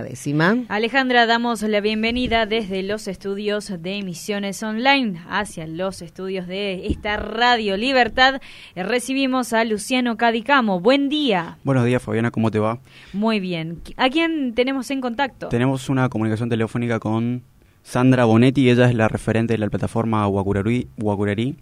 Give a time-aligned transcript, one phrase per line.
[0.00, 0.58] Décima.
[0.68, 7.16] Alejandra, damos la bienvenida desde los estudios de emisiones online hacia los estudios de esta
[7.16, 8.40] Radio Libertad.
[8.76, 10.78] Eh, recibimos a Luciano Cadicamo.
[10.78, 11.58] Buen día.
[11.64, 12.78] Buenos días, Fabiana, ¿cómo te va?
[13.12, 13.82] Muy bien.
[13.96, 15.48] ¿A quién tenemos en contacto?
[15.48, 17.42] Tenemos una comunicación telefónica con
[17.82, 21.56] Sandra Bonetti, ella es la referente de la plataforma Guacurarí.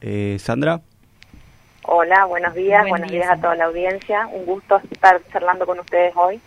[0.00, 0.80] Eh, Sandra.
[1.82, 4.28] Hola, buenos días, buenos días a toda la audiencia.
[4.28, 6.40] Un gusto estar charlando con ustedes hoy.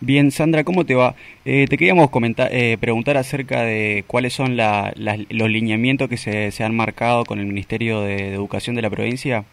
[0.00, 1.14] Bien, Sandra, ¿cómo te va?
[1.44, 6.76] Eh, te queríamos comentar, eh, preguntar acerca de cuáles son los lineamientos que se, han
[6.76, 9.44] marcado con el Ministerio de, Educación de la provincia.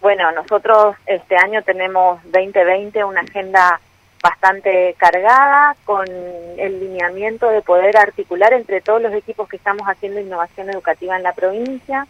[0.00, 3.80] Bueno, nosotros este año tenemos 2020 una agenda
[4.22, 6.06] bastante cargada con
[6.56, 11.22] el lineamiento de poder articular entre todos los equipos que estamos haciendo innovación educativa en
[11.24, 12.06] la provincia,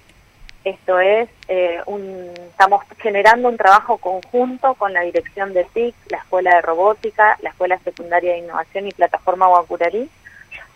[0.64, 6.18] esto es, eh, un, estamos generando un trabajo conjunto con la dirección de TIC, la
[6.18, 10.08] Escuela de Robótica, la Escuela Secundaria de Innovación y Plataforma Guacurarí.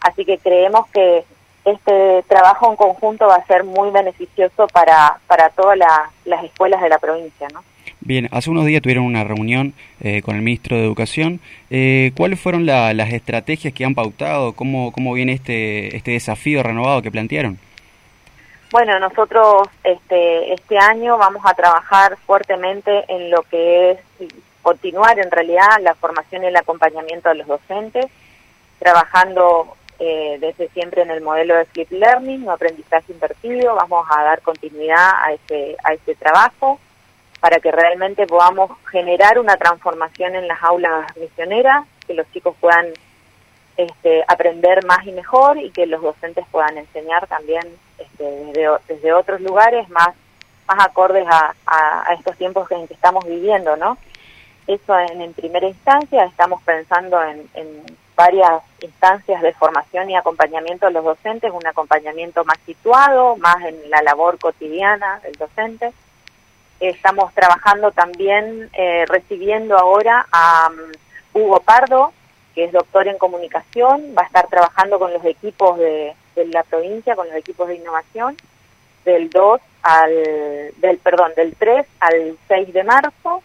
[0.01, 1.25] Así que creemos que
[1.65, 5.79] este trabajo en conjunto va a ser muy beneficioso para, para todas
[6.25, 7.49] las escuelas de la provincia.
[7.53, 7.63] ¿no?
[8.01, 11.41] Bien, hace unos días tuvieron una reunión eh, con el ministro de Educación.
[11.71, 14.53] Eh, ¿Cuáles fueron las estrategias que han pautado?
[14.53, 17.59] ¿Cómo, cómo viene este, este desafío renovado que plantearon?
[18.73, 23.99] Bueno, nosotros este, este año vamos a trabajar fuertemente en lo que es
[24.61, 28.07] continuar en realidad la formación y el acompañamiento de los docentes,
[28.81, 34.43] trabajando eh, desde siempre en el modelo de flip learning, aprendizaje invertido, vamos a dar
[34.43, 36.81] continuidad a ese, a ese trabajo
[37.41, 42.93] para que realmente podamos generar una transformación en las aulas misioneras, que los chicos puedan
[43.77, 47.65] este, aprender más y mejor y que los docentes puedan enseñar también
[47.99, 50.09] este, desde, otros lugares más,
[50.67, 53.99] más acordes a, a, estos tiempos en que estamos viviendo, ¿no?
[54.67, 57.49] Eso en, primera instancia, estamos pensando en,
[58.17, 63.91] varias instancias de formación y acompañamiento de los docentes, un acompañamiento más situado, más en
[63.91, 65.93] la labor cotidiana del docente.
[66.81, 72.15] Estamos trabajando también, eh, recibiendo ahora a um, Hugo Pardo,
[72.57, 77.15] que es doctor en comunicación, va a estar trabajando con los equipos de, la provincia
[77.15, 78.35] con los equipos de innovación
[79.05, 80.13] del 2 al,
[80.79, 83.43] del, perdón, del 3 al 6 de marzo.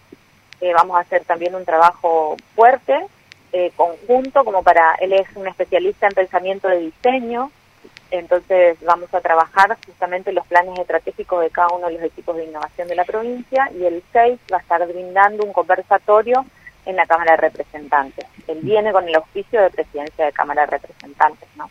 [0.61, 3.05] Eh, vamos a hacer también un trabajo fuerte,
[3.51, 7.51] eh, conjunto, como para, él es un especialista en pensamiento de diseño,
[8.11, 12.45] entonces vamos a trabajar justamente los planes estratégicos de cada uno de los equipos de
[12.45, 16.45] innovación de la provincia y el 6 va a estar brindando un conversatorio
[16.85, 18.25] en la Cámara de Representantes.
[18.47, 21.69] Él viene con el auspicio de presidencia de Cámara de Representantes, ¿no?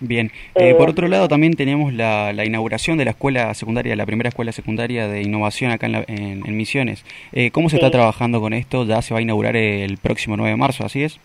[0.00, 4.28] Bien, eh, por otro lado también tenemos la, inauguración de la escuela secundaria, la primera
[4.28, 7.04] escuela secundaria de innovación acá en, Misiones.
[7.32, 8.84] Eh, ¿Cómo se está trabajando con esto?
[8.84, 11.20] Ya se va a inaugurar el próximo 9 de marzo, ¿así es?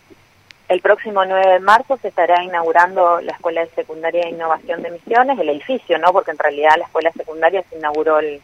[0.70, 4.92] El próximo 9 de marzo se estará inaugurando la Escuela de Secundaria de Innovación de
[4.92, 6.12] Misiones, el edificio, ¿no?
[6.12, 8.40] Porque en realidad la escuela secundaria se inauguró el,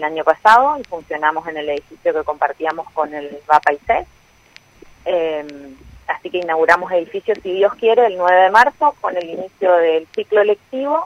[0.00, 3.78] año pasado y funcionamos en el edificio que compartíamos con el VAPA y
[5.04, 5.44] Eh,
[6.06, 10.06] así que inauguramos edificios, si Dios quiere, el 9 de marzo con el inicio del
[10.14, 11.04] ciclo lectivo.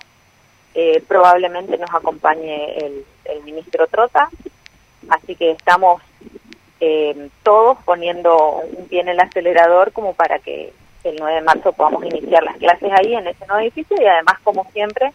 [0.74, 3.04] Eh, probablemente nos acompañe el,
[3.44, 4.28] ministro Trota,
[5.08, 6.02] así que estamos
[6.80, 10.72] eh, todos poniendo un pie en el acelerador como para que
[11.04, 14.38] el 9 de marzo podamos iniciar las clases ahí en ese nuevo edificio y además,
[14.44, 15.12] como siempre,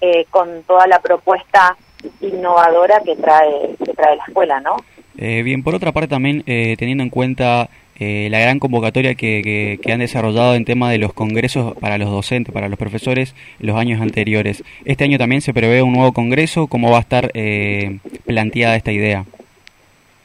[0.00, 1.76] eh, con toda la propuesta
[2.20, 4.76] innovadora que trae, que trae la escuela, ¿no?
[5.14, 7.68] bien, por otra parte también, teniendo en cuenta
[8.00, 12.10] eh, la gran convocatoria que, que, han desarrollado en tema de los congresos para los
[12.10, 14.62] docentes, para los profesores, los años anteriores.
[14.84, 16.68] Este año también se prevé un nuevo congreso.
[16.68, 19.24] ¿Cómo va a estar eh, planteada esta idea?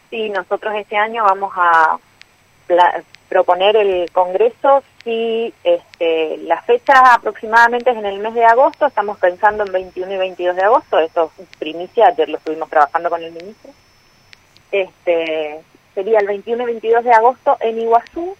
[0.09, 1.97] Sí, nosotros este año vamos a
[3.27, 4.83] proponer el congreso.
[5.03, 10.13] Si este, la fecha aproximadamente es en el mes de agosto, estamos pensando en 21
[10.13, 10.99] y 22 de agosto.
[10.99, 13.71] Esto es primicia, ayer lo estuvimos trabajando con el ministro.
[14.71, 15.61] Este,
[15.93, 18.35] sería el 21 y 22 de agosto en Iguazú.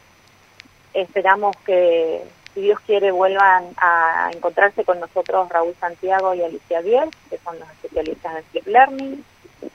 [0.94, 2.24] Esperamos que,
[2.54, 7.60] si Dios quiere, vuelvan a encontrarse con nosotros Raúl Santiago y Alicia Biel, que son
[7.60, 9.26] los especialistas en Flip Learning.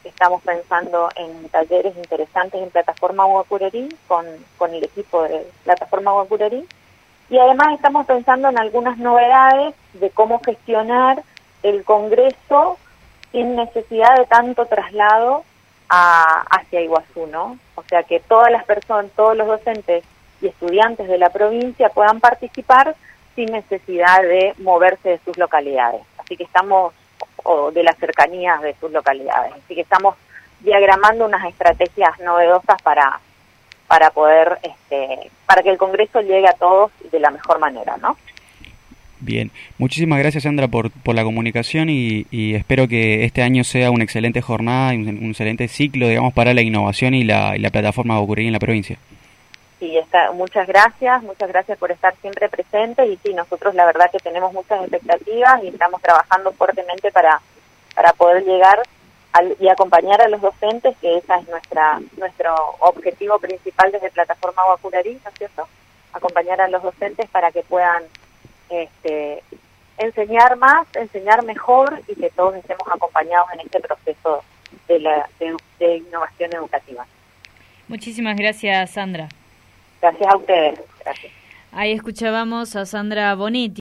[0.04, 4.26] Estamos pensando en talleres interesantes en Plataforma Guacurerí con,
[4.56, 6.66] con el equipo de Plataforma Guacurerí.
[7.30, 11.22] Y además estamos pensando en algunas novedades de cómo gestionar
[11.62, 12.78] el Congreso
[13.32, 15.44] sin necesidad de tanto traslado
[15.88, 17.58] hacia Iguazú, ¿no?
[17.74, 20.04] O sea, que todas las personas, todos los docentes
[20.40, 22.94] y estudiantes de la provincia puedan participar
[23.34, 26.02] sin necesidad de moverse de sus localidades.
[26.18, 26.92] Así que estamos,
[27.44, 29.52] o de las cercanías de sus localidades.
[29.64, 30.16] Así que estamos
[30.60, 33.20] diagramando unas estrategias novedosas para,
[33.86, 38.16] para poder, este, para que el Congreso llegue a todos de la mejor manera, ¿no?
[39.20, 44.04] Bien, muchísimas gracias Sandra por, por la comunicación y, espero que este año sea una
[44.04, 48.20] excelente jornada y un, excelente ciclo, digamos, para la innovación y la, y la plataforma
[48.20, 48.96] ocurrir en la provincia.
[49.80, 54.10] Sí, está, muchas gracias, muchas gracias por estar siempre presentes y sí, nosotros la verdad
[54.10, 57.40] que tenemos muchas expectativas y estamos trabajando fuertemente para,
[57.94, 58.80] para poder llegar
[59.60, 65.20] y acompañar a los docentes, que esa es nuestra nuestro objetivo principal desde Plataforma Guacurarí,
[65.24, 65.68] ¿no es cierto?
[66.12, 68.02] Acompañar a los docentes para que puedan
[68.70, 69.42] este,
[69.98, 74.42] enseñar más, enseñar mejor y que todos estemos acompañados en este proceso
[74.86, 75.28] de, la,
[75.78, 77.06] de innovación educativa.
[77.88, 79.28] Muchísimas gracias, Sandra.
[80.00, 80.80] Gracias a ustedes.
[81.04, 81.32] Gracias.
[81.72, 83.74] Ahí escuchábamos a Sandra Bonetti.